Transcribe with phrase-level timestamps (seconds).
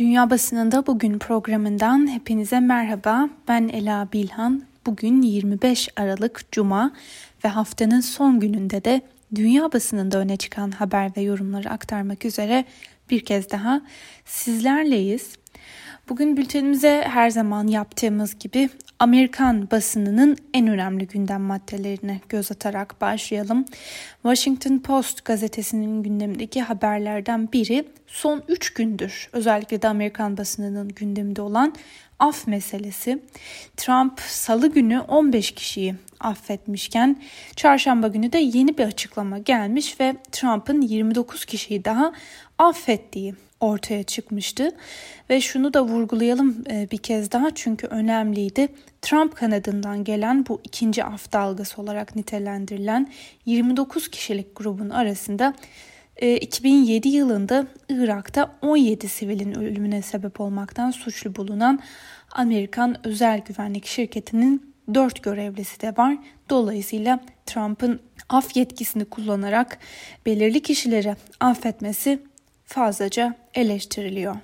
[0.00, 3.28] Dünya Basınında Bugün programından hepinize merhaba.
[3.48, 4.62] Ben Ela Bilhan.
[4.86, 6.92] Bugün 25 Aralık Cuma
[7.44, 9.02] ve haftanın son gününde de
[9.34, 12.64] dünya basınında öne çıkan haber ve yorumları aktarmak üzere
[13.10, 13.80] bir kez daha
[14.24, 15.39] sizlerleyiz.
[16.10, 18.68] Bugün bültenimize her zaman yaptığımız gibi
[18.98, 23.64] Amerikan basınının en önemli gündem maddelerine göz atarak başlayalım.
[24.22, 31.74] Washington Post gazetesinin gündemindeki haberlerden biri son 3 gündür özellikle de Amerikan basınının gündeminde olan
[32.18, 33.22] af meselesi.
[33.76, 37.22] Trump salı günü 15 kişiyi affetmişken
[37.56, 42.12] çarşamba günü de yeni bir açıklama gelmiş ve Trump'ın 29 kişiyi daha
[42.60, 44.70] affettiği ortaya çıkmıştı.
[45.30, 48.68] Ve şunu da vurgulayalım e, bir kez daha çünkü önemliydi.
[49.02, 53.08] Trump kanadından gelen bu ikinci af dalgası olarak nitelendirilen
[53.46, 55.54] 29 kişilik grubun arasında
[56.40, 61.80] 2007 e, yılında Irak'ta 17 sivilin ölümüne sebep olmaktan suçlu bulunan
[62.30, 66.18] Amerikan özel güvenlik şirketinin 4 görevlisi de var.
[66.50, 69.78] Dolayısıyla Trump'ın af yetkisini kullanarak
[70.26, 72.29] belirli kişileri affetmesi
[72.70, 74.36] fazlaca eleştiriliyor.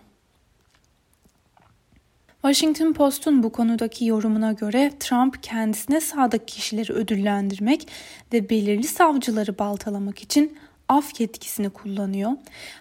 [2.43, 7.89] Washington Post'un bu konudaki yorumuna göre Trump kendisine sadık kişileri ödüllendirmek
[8.33, 12.33] ve belirli savcıları baltalamak için af yetkisini kullanıyor.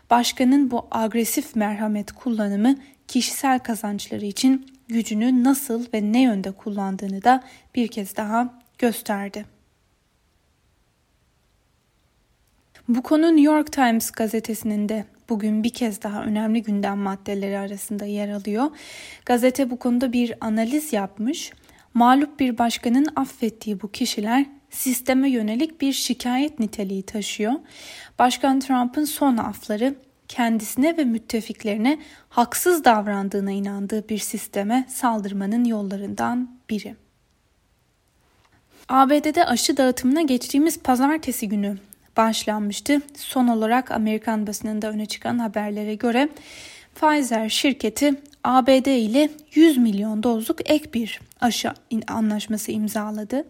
[0.10, 2.76] Başkanın bu agresif merhamet kullanımı
[3.08, 7.44] kişisel kazançları için gücünü nasıl ve ne yönde kullandığını da
[7.76, 9.46] bir kez daha gösterdi.
[12.88, 18.06] Bu konu New York Times gazetesinin de bugün bir kez daha önemli gündem maddeleri arasında
[18.06, 18.66] yer alıyor.
[19.26, 21.52] Gazete bu konuda bir analiz yapmış.
[21.94, 27.54] Mağlup bir başkanın affettiği bu kişiler sisteme yönelik bir şikayet niteliği taşıyor.
[28.20, 29.96] Başkan Trump'ın son afları
[30.28, 36.96] kendisine ve müttefiklerine haksız davrandığına inandığı bir sisteme saldırmanın yollarından biri.
[38.90, 41.78] ABD'de aşı dağıtımına geçtiğimiz pazartesi günü
[42.18, 43.02] başlanmıştı.
[43.18, 46.30] Son olarak Amerikan basınında öne çıkan haberlere göre
[46.96, 51.72] Pfizer şirketi ABD ile 100 milyon dozluk ek bir aşı
[52.08, 53.46] anlaşması imzaladı.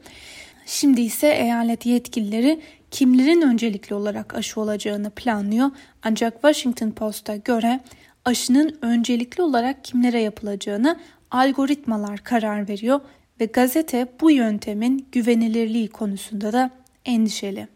[0.66, 2.62] Şimdi ise eyalet yetkilileri
[2.92, 5.72] kimlerin öncelikli olarak aşı olacağını planlıyor.
[6.04, 7.80] Ancak Washington Post'a göre
[8.26, 11.00] aşının öncelikli olarak kimlere yapılacağını
[11.32, 13.00] algoritmalar karar veriyor
[13.40, 16.72] ve gazete bu yöntemin güvenilirliği konusunda da
[17.06, 17.75] endişeli.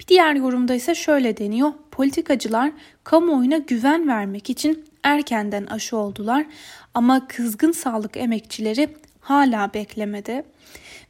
[0.00, 1.72] Bir diğer yorumda ise şöyle deniyor.
[1.90, 2.72] Politikacılar
[3.04, 6.46] kamuoyuna güven vermek için erkenden aşı oldular
[6.94, 8.88] ama kızgın sağlık emekçileri
[9.20, 10.44] hala beklemede.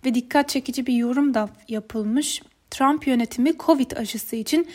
[0.05, 2.43] Ve dikkat çekici bir yorum da yapılmış.
[2.71, 4.69] Trump yönetimi Covid aşısı için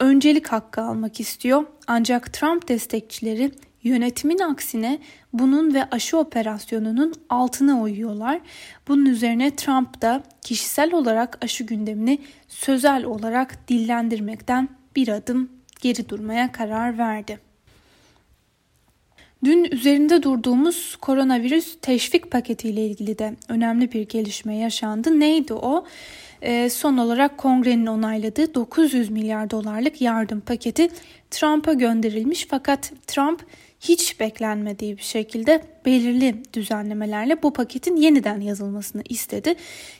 [0.00, 1.64] öncelik hakkı almak istiyor.
[1.86, 3.50] Ancak Trump destekçileri
[3.84, 4.98] Yönetimin aksine
[5.32, 8.40] bunun ve aşı operasyonunun altına uyuyorlar.
[8.88, 12.18] Bunun üzerine Trump da kişisel olarak aşı gündemini
[12.48, 15.50] sözel olarak dillendirmekten bir adım
[15.80, 17.38] geri durmaya karar verdi.
[19.44, 25.20] Dün üzerinde durduğumuz koronavirüs teşvik paketi ile ilgili de önemli bir gelişme yaşandı.
[25.20, 25.86] Neydi o?
[26.44, 30.88] Ee, son olarak kongrenin onayladığı 900 milyar dolarlık yardım paketi
[31.30, 33.46] Trump'a gönderilmiş fakat Trump
[33.80, 39.54] hiç beklenmediği bir şekilde belirli düzenlemelerle bu paketin yeniden yazılmasını istedi.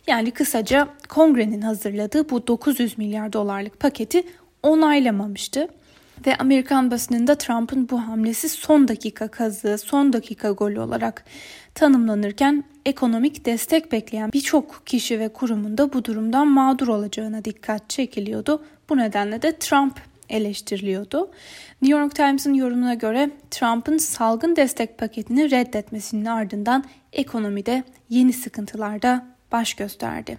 [0.07, 4.23] Yani kısaca kongrenin hazırladığı bu 900 milyar dolarlık paketi
[4.63, 5.69] onaylamamıştı.
[6.27, 11.25] Ve Amerikan basınında Trump'ın bu hamlesi son dakika kazığı, son dakika golü olarak
[11.75, 18.65] tanımlanırken ekonomik destek bekleyen birçok kişi ve kurumun da bu durumdan mağdur olacağına dikkat çekiliyordu.
[18.89, 21.31] Bu nedenle de Trump eleştiriliyordu.
[21.83, 29.75] New York Times'ın yorumuna göre Trump'ın salgın destek paketini reddetmesinin ardından ekonomide yeni sıkıntılarda baş
[29.75, 30.39] gösterdi.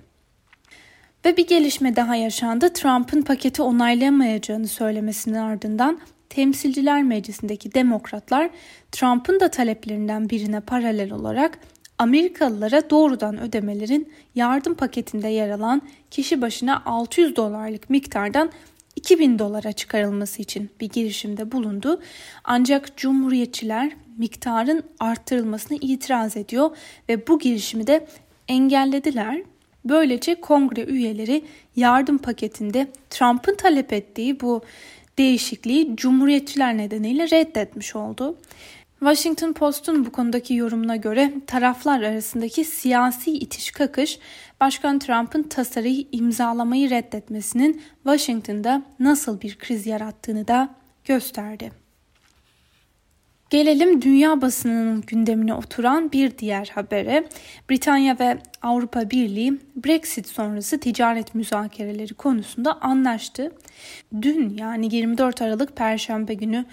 [1.25, 2.73] Ve bir gelişme daha yaşandı.
[2.73, 5.99] Trump'ın paketi onaylayamayacağını söylemesinin ardından
[6.29, 8.49] Temsilciler Meclisi'ndeki demokratlar
[8.91, 11.59] Trump'ın da taleplerinden birine paralel olarak
[11.97, 15.81] Amerikalılara doğrudan ödemelerin yardım paketinde yer alan
[16.11, 18.51] kişi başına 600 dolarlık miktardan
[18.95, 22.01] 2000 dolara çıkarılması için bir girişimde bulundu.
[22.43, 26.77] Ancak Cumhuriyetçiler miktarın arttırılmasını itiraz ediyor
[27.09, 28.07] ve bu girişimi de
[28.47, 29.54] engellediler.
[29.85, 31.45] Böylece kongre üyeleri
[31.75, 34.61] yardım paketinde Trump'ın talep ettiği bu
[35.17, 38.37] değişikliği Cumhuriyetçiler nedeniyle reddetmiş oldu.
[38.99, 44.19] Washington Post'un bu konudaki yorumuna göre taraflar arasındaki siyasi itiş kakış
[44.61, 51.84] Başkan Trump'ın tasarıyı imzalamayı reddetmesinin Washington'da nasıl bir kriz yarattığını da gösterdi.
[53.49, 57.27] Gelelim dünya basınının gündemine oturan bir diğer habere.
[57.69, 63.51] Britanya ve Avrupa Birliği Brexit sonrası ticaret müzakereleri konusunda anlaştı.
[64.21, 66.65] Dün yani 24 Aralık Perşembe günü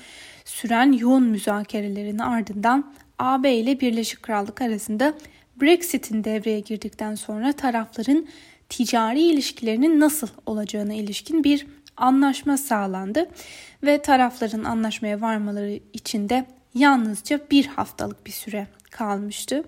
[0.45, 5.15] süren yoğun müzakerelerin ardından AB ile Birleşik Krallık arasında
[5.61, 8.27] Brexit'in devreye girdikten sonra tarafların
[8.69, 11.67] ticari ilişkilerinin nasıl olacağına ilişkin bir
[11.97, 13.29] anlaşma sağlandı
[13.83, 19.65] ve tarafların anlaşmaya varmaları için de yalnızca bir haftalık bir süre kalmıştı.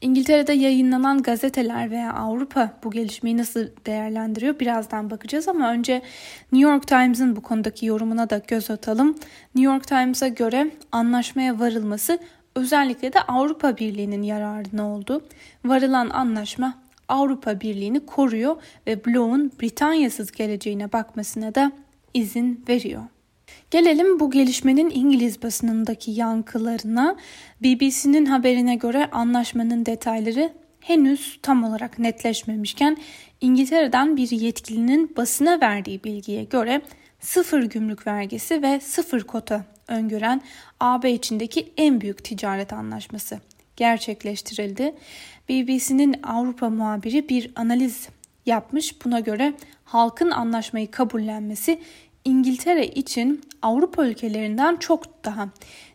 [0.00, 6.02] İngiltere'de yayınlanan gazeteler veya Avrupa bu gelişmeyi nasıl değerlendiriyor birazdan bakacağız ama önce
[6.52, 9.08] New York Times'ın bu konudaki yorumuna da göz atalım.
[9.54, 12.18] New York Times'a göre anlaşmaya varılması
[12.54, 15.24] özellikle de Avrupa Birliği'nin yararına oldu.
[15.64, 16.74] Varılan anlaşma
[17.08, 18.56] Avrupa Birliği'ni koruyor
[18.86, 21.72] ve Bloğ'un Britanyasız geleceğine bakmasına da
[22.14, 23.02] izin veriyor.
[23.70, 27.16] Gelelim bu gelişmenin İngiliz basınındaki yankılarına.
[27.62, 32.96] BBC'nin haberine göre anlaşmanın detayları henüz tam olarak netleşmemişken
[33.40, 36.82] İngiltere'den bir yetkilinin basına verdiği bilgiye göre
[37.20, 40.42] sıfır gümrük vergisi ve sıfır kota öngören
[40.80, 43.40] AB içindeki en büyük ticaret anlaşması
[43.76, 44.94] gerçekleştirildi.
[45.48, 48.08] BBC'nin Avrupa muhabiri bir analiz
[48.46, 49.04] yapmış.
[49.04, 49.52] Buna göre
[49.84, 51.80] halkın anlaşmayı kabullenmesi
[52.28, 55.48] İngiltere için Avrupa ülkelerinden çok daha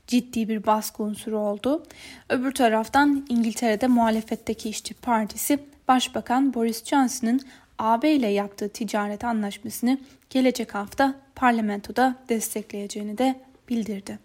[0.07, 1.83] ciddi bir baskı unsuru oldu.
[2.29, 7.41] Öbür taraftan İngiltere'de muhalefetteki işçi partisi Başbakan Boris Johnson'ın
[7.79, 9.97] AB ile yaptığı ticaret anlaşmasını
[10.29, 13.35] gelecek hafta parlamentoda destekleyeceğini de
[13.69, 14.19] bildirdi.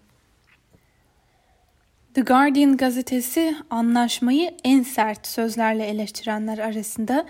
[2.13, 7.25] The Guardian gazetesi anlaşmayı en sert sözlerle eleştirenler arasında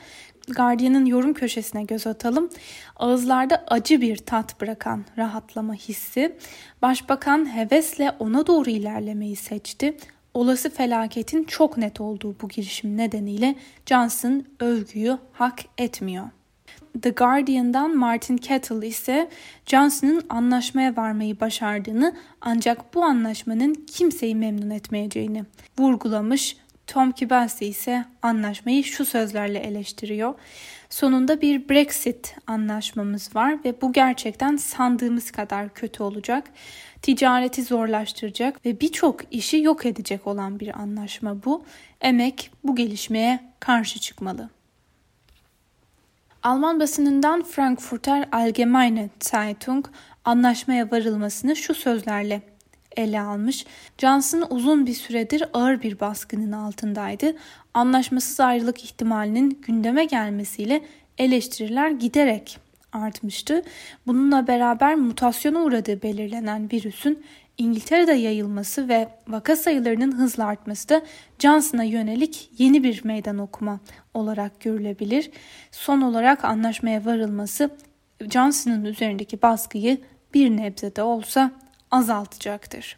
[0.49, 2.49] Guardian'ın yorum köşesine göz atalım.
[2.95, 6.35] Ağızlarda acı bir tat bırakan rahatlama hissi.
[6.81, 9.97] Başbakan hevesle ona doğru ilerlemeyi seçti.
[10.33, 13.55] Olası felaketin çok net olduğu bu girişim nedeniyle
[13.85, 16.25] Johnson övgüyü hak etmiyor.
[17.01, 19.29] The Guardian'dan Martin Kettle ise
[19.65, 25.43] Johnson'ın anlaşmaya varmayı başardığını ancak bu anlaşmanın kimseyi memnun etmeyeceğini
[25.79, 26.57] vurgulamış.
[26.89, 30.33] Tom Kibasi ise anlaşmayı şu sözlerle eleştiriyor.
[30.89, 36.43] Sonunda bir Brexit anlaşmamız var ve bu gerçekten sandığımız kadar kötü olacak.
[37.01, 41.63] Ticareti zorlaştıracak ve birçok işi yok edecek olan bir anlaşma bu.
[42.01, 44.49] Emek bu gelişmeye karşı çıkmalı.
[46.43, 49.85] Alman basınından Frankfurter Allgemeine Zeitung
[50.25, 52.41] anlaşmaya varılmasını şu sözlerle
[52.97, 53.65] ele almış.
[53.97, 57.35] Johnson uzun bir süredir ağır bir baskının altındaydı.
[57.73, 60.85] Anlaşmasız ayrılık ihtimalinin gündeme gelmesiyle
[61.17, 62.57] eleştiriler giderek
[62.93, 63.61] artmıştı.
[64.07, 67.23] Bununla beraber mutasyona uğradığı belirlenen virüsün
[67.57, 71.01] İngiltere'de yayılması ve vaka sayılarının hızla artması da
[71.39, 73.79] Johnson'a yönelik yeni bir meydan okuma
[74.13, 75.31] olarak görülebilir.
[75.71, 77.69] Son olarak anlaşmaya varılması
[78.29, 79.97] Johnson'ın üzerindeki baskıyı
[80.33, 81.51] bir nebze de olsa
[81.91, 82.97] azaltacaktır.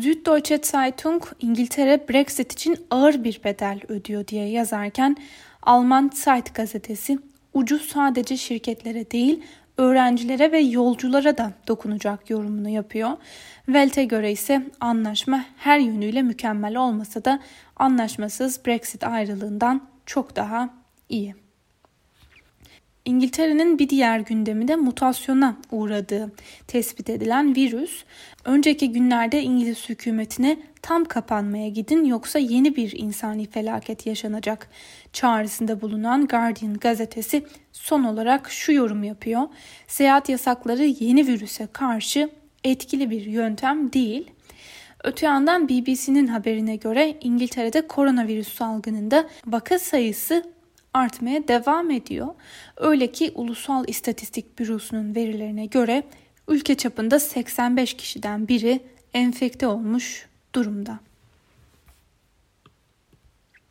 [0.00, 5.16] Süddeutsche Zeitung İngiltere Brexit için ağır bir bedel ödüyor diye yazarken
[5.62, 7.18] Alman Zeit gazetesi
[7.54, 9.42] ucu sadece şirketlere değil
[9.76, 13.10] öğrencilere ve yolculara da dokunacak yorumunu yapıyor.
[13.66, 17.40] Welt'e göre ise anlaşma her yönüyle mükemmel olmasa da
[17.76, 20.70] anlaşmasız Brexit ayrılığından çok daha
[21.08, 21.41] iyi.
[23.04, 26.32] İngiltere'nin bir diğer gündemi de mutasyona uğradığı
[26.66, 28.04] tespit edilen virüs.
[28.44, 34.68] Önceki günlerde İngiliz hükümetine tam kapanmaya gidin yoksa yeni bir insani felaket yaşanacak
[35.12, 39.42] çağrısında bulunan Guardian gazetesi son olarak şu yorum yapıyor.
[39.86, 42.30] Seyahat yasakları yeni virüse karşı
[42.64, 44.30] etkili bir yöntem değil.
[45.04, 50.44] Öte yandan BBC'nin haberine göre İngiltere'de koronavirüs salgınında vaka sayısı
[50.94, 52.28] artmaya devam ediyor.
[52.76, 56.02] Öyle ki Ulusal İstatistik Bürosu'nun verilerine göre
[56.48, 58.80] ülke çapında 85 kişiden biri
[59.14, 60.98] enfekte olmuş durumda.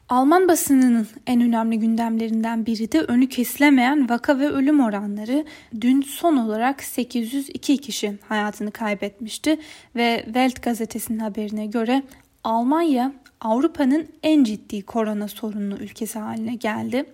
[0.10, 5.46] Alman basınının en önemli gündemlerinden biri de önü kesilemeyen vaka ve ölüm oranları.
[5.82, 9.60] Dün son olarak 802 kişi hayatını kaybetmişti
[9.96, 12.04] ve Welt gazetesinin haberine göre
[12.44, 17.06] Almanya Avrupa'nın en ciddi korona sorunlu ülkesi haline geldi.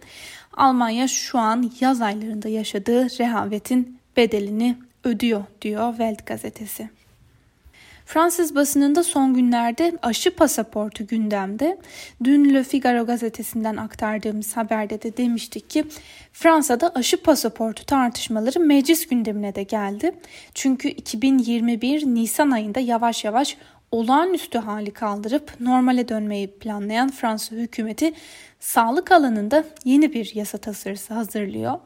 [0.54, 6.90] Almanya şu an yaz aylarında yaşadığı rehavetin bedelini ödüyor diyor Welt gazetesi.
[8.06, 11.78] Fransız basınında son günlerde aşı pasaportu gündemde.
[12.24, 15.84] Dün Le Figaro gazetesinden aktardığımız haberde de demiştik ki
[16.34, 20.12] Fransa'da aşı pasaportu tartışmaları meclis gündemine de geldi.
[20.54, 23.58] Çünkü 2021 Nisan ayında yavaş yavaş
[23.92, 28.14] olağanüstü hali kaldırıp normale dönmeyi planlayan Fransa hükümeti
[28.60, 31.80] sağlık alanında yeni bir yasa tasarısı hazırlıyor.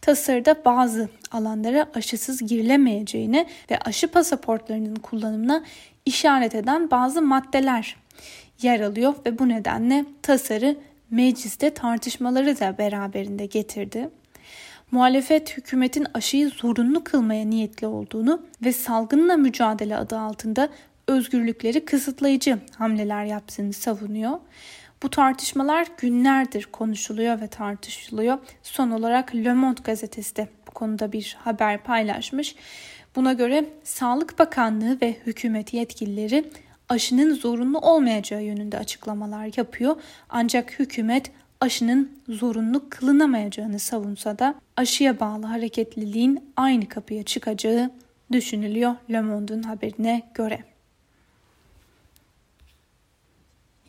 [0.00, 5.64] Tasarıda bazı alanlara aşısız girilemeyeceğini ve aşı pasaportlarının kullanımına
[6.04, 7.96] işaret eden bazı maddeler
[8.62, 10.76] yer alıyor ve bu nedenle tasarı
[11.10, 14.10] mecliste tartışmaları da beraberinde getirdi.
[14.90, 20.68] Muhalefet hükümetin aşıyı zorunlu kılmaya niyetli olduğunu ve salgınla mücadele adı altında
[21.08, 24.38] özgürlükleri kısıtlayıcı hamleler yaptığını savunuyor.
[25.02, 28.38] Bu tartışmalar günlerdir konuşuluyor ve tartışılıyor.
[28.62, 32.54] Son olarak Le Monde gazetesi de bu konuda bir haber paylaşmış.
[33.16, 36.44] Buna göre Sağlık Bakanlığı ve hükümet yetkilileri
[36.88, 39.96] aşının zorunlu olmayacağı yönünde açıklamalar yapıyor.
[40.28, 47.90] Ancak hükümet aşının zorunlu kılınamayacağını savunsa da aşıya bağlı hareketliliğin aynı kapıya çıkacağı
[48.32, 50.75] düşünülüyor Le Monde'un haberine göre.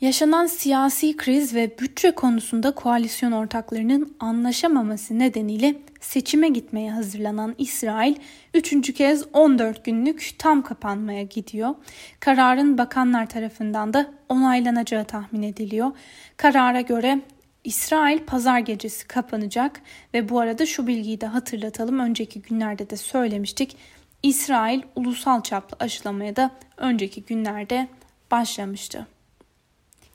[0.02, 8.16] Yaşanan siyasi kriz ve bütçe konusunda koalisyon ortaklarının anlaşamaması nedeniyle seçime gitmeye hazırlanan İsrail
[8.54, 11.76] üçüncü kez 14 günlük tam kapanmaya gidiyor.
[12.20, 15.92] Kararın bakanlar tarafından da onaylanacağı tahmin ediliyor.
[16.38, 17.22] Karara göre
[17.64, 19.82] İsrail pazar gecesi kapanacak
[20.14, 22.00] ve bu arada şu bilgiyi de hatırlatalım.
[22.00, 23.78] Önceki günlerde de söylemiştik.
[24.24, 27.88] İsrail ulusal çaplı aşılamaya da önceki günlerde
[28.32, 29.08] başlamıştı.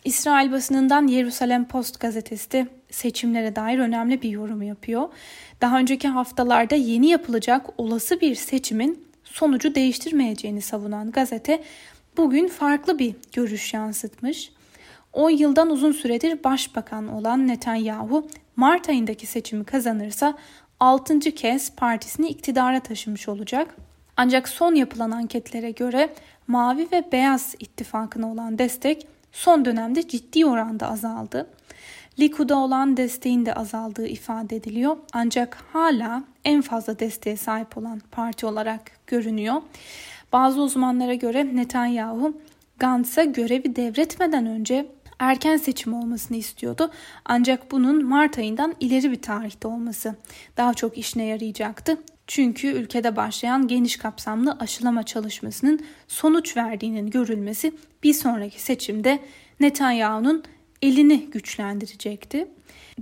[0.04, 5.09] İsrail basınından Yerusalem Post gazetesi seçimlere dair önemli bir yorum yapıyor.
[5.61, 11.62] Daha önceki haftalarda yeni yapılacak olası bir seçimin sonucu değiştirmeyeceğini savunan gazete
[12.16, 14.52] bugün farklı bir görüş yansıtmış.
[15.12, 20.35] 10 yıldan uzun süredir başbakan olan Netanyahu Mart ayındaki seçimi kazanırsa
[20.80, 21.21] 6.
[21.21, 23.76] kez partisini iktidara taşımış olacak.
[24.16, 26.14] Ancak son yapılan anketlere göre
[26.47, 31.46] Mavi ve Beyaz ittifakına olan destek son dönemde ciddi oranda azaldı.
[32.20, 34.96] Likud'a olan desteğin de azaldığı ifade ediliyor.
[35.12, 39.62] Ancak hala en fazla desteğe sahip olan parti olarak görünüyor.
[40.32, 42.40] Bazı uzmanlara göre Netanyahu
[42.78, 44.86] Gantz'a görevi devretmeden önce
[45.18, 46.90] erken seçim olmasını istiyordu.
[47.24, 50.14] Ancak bunun Mart ayından ileri bir tarihte olması
[50.56, 51.98] daha çok işine yarayacaktı.
[52.34, 57.72] Çünkü ülkede başlayan geniş kapsamlı aşılama çalışmasının sonuç verdiğinin görülmesi
[58.02, 59.18] bir sonraki seçimde
[59.60, 60.44] Netanyahu'nun
[60.82, 62.48] elini güçlendirecekti.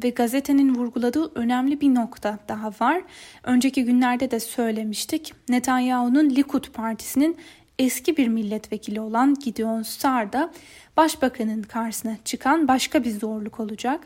[0.05, 3.03] Ve gazetenin vurguladığı önemli bir nokta daha var.
[3.45, 5.33] Önceki günlerde de söylemiştik.
[5.49, 7.37] Netanyahu'nun Likud partisinin
[7.81, 10.53] eski bir milletvekili olan Gideon Sar da
[10.97, 14.01] başbakanın karşısına çıkan başka bir zorluk olacak.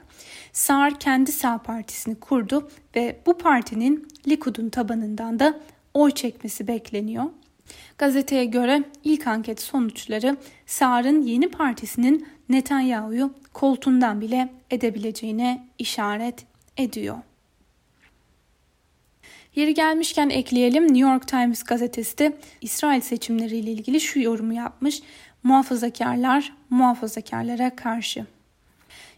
[0.52, 5.60] Sar kendi sağ partisini kurdu ve bu partinin Likud'un tabanından da
[5.94, 7.24] oy çekmesi bekleniyor.
[7.98, 17.16] Gazeteye göre ilk anket sonuçları Sar'ın yeni partisinin Netanyahu'yu koltuğundan bile edebileceğine işaret ediyor.
[19.56, 25.02] Yeri gelmişken ekleyelim New York Times gazetesi de İsrail seçimleriyle ilgili şu yorumu yapmış.
[25.42, 28.26] Muhafazakarlar muhafazakarlara karşı.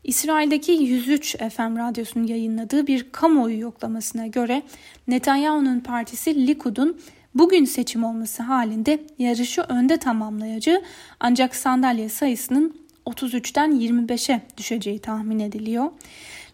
[0.05, 4.62] İsrail'deki 103 FM radyosunun yayınladığı bir kamuoyu yoklamasına göre
[5.09, 7.00] Netanyahu'nun partisi Likud'un
[7.35, 10.83] bugün seçim olması halinde yarışı önde tamamlayacağı
[11.21, 15.90] ancak sandalye sayısının 33'ten 25'e düşeceği tahmin ediliyor.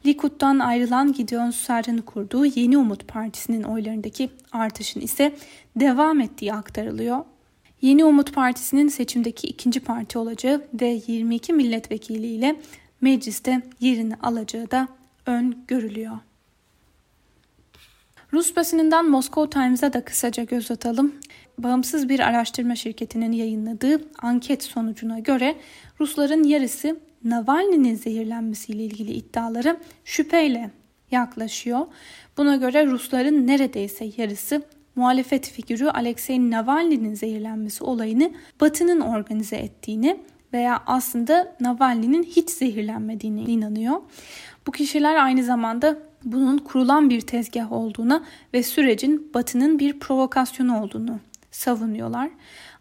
[0.06, 5.34] Likud'dan ayrılan Gideon Sar'ın kurduğu Yeni Umut Partisi'nin oylarındaki artışın ise
[5.76, 7.24] devam ettiği aktarılıyor.
[7.82, 12.56] Yeni Umut Partisi'nin seçimdeki ikinci parti olacağı ve 22 milletvekiliyle
[13.00, 14.88] mecliste yerini alacağı da
[15.26, 16.18] ön görülüyor.
[18.32, 21.14] Rus basınından Moscow Times'a da kısaca göz atalım.
[21.58, 25.56] Bağımsız bir araştırma şirketinin yayınladığı anket sonucuna göre
[26.00, 30.70] Rusların yarısı Navalny'nin zehirlenmesiyle ilgili iddiaları şüpheyle
[31.10, 31.86] yaklaşıyor.
[32.36, 34.62] Buna göre Rusların neredeyse yarısı
[34.96, 38.30] muhalefet figürü Alexei Navalny'nin zehirlenmesi olayını
[38.60, 40.20] Batı'nın organize ettiğini
[40.52, 44.00] veya aslında Navalny'nin hiç zehirlenmediğine inanıyor.
[44.66, 51.18] Bu kişiler aynı zamanda bunun kurulan bir tezgah olduğuna ve sürecin Batı'nın bir provokasyonu olduğunu
[51.52, 52.30] savunuyorlar.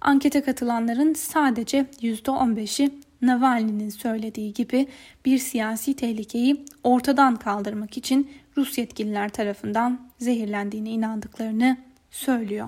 [0.02, 4.88] Ankete katılanların sadece %15'i Navalny'nin söylediği gibi
[5.26, 11.78] bir siyasi tehlikeyi ortadan kaldırmak için Rus yetkililer tarafından zehirlendiğine inandıklarını
[12.12, 12.68] söylüyor.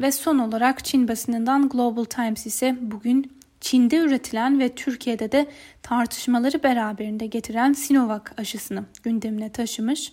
[0.00, 5.46] ve son olarak Çin basınından Global Times ise bugün Çin'de üretilen ve Türkiye'de de
[5.82, 10.12] tartışmaları beraberinde getiren Sinovac aşısını gündemine taşımış.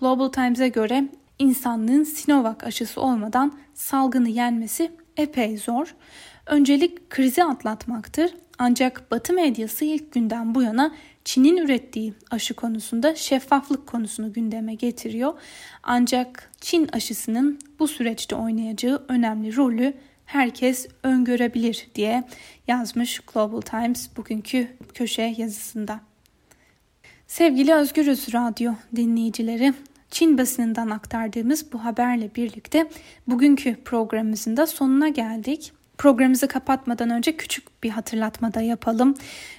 [0.00, 1.08] Global Times'e göre
[1.42, 5.94] insanlığın Sinovac aşısı olmadan salgını yenmesi epey zor.
[6.46, 8.34] Öncelik krizi atlatmaktır.
[8.58, 10.94] Ancak Batı medyası ilk günden bu yana
[11.24, 15.32] Çin'in ürettiği aşı konusunda şeffaflık konusunu gündeme getiriyor.
[15.82, 19.94] Ancak Çin aşısının bu süreçte oynayacağı önemli rolü
[20.24, 22.24] herkes öngörebilir diye
[22.68, 26.00] yazmış Global Times bugünkü köşe yazısında.
[27.26, 29.74] Sevgili Özgürüz Radyo dinleyicileri,
[30.12, 32.88] Çin basınından aktardığımız bu haberle birlikte
[33.26, 35.72] bugünkü programımızın da sonuna geldik.
[35.98, 39.14] Programımızı kapatmadan önce küçük bir hatırlatma da yapalım.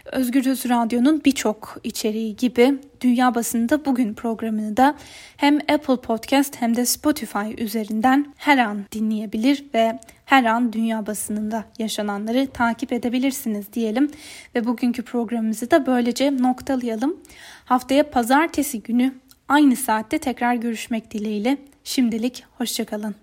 [0.05, 4.95] Özgür Öz Radyo'nun birçok içeriği gibi Dünya Basında Bugün programını da
[5.37, 11.65] hem Apple Podcast hem de Spotify üzerinden her an dinleyebilir ve her an dünya basınında
[11.79, 14.11] yaşananları takip edebilirsiniz diyelim.
[14.55, 17.17] Ve bugünkü programımızı da böylece noktalayalım.
[17.65, 19.13] Haftaya pazartesi günü
[19.47, 21.57] aynı saatte tekrar görüşmek dileğiyle.
[21.83, 23.15] Şimdilik hoşçakalın.